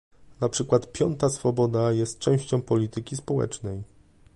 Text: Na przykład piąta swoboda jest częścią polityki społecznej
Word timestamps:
Na 0.41 0.49
przykład 0.49 0.91
piąta 0.91 1.29
swoboda 1.29 1.91
jest 1.91 2.19
częścią 2.19 2.61
polityki 2.61 3.15
społecznej 3.17 3.83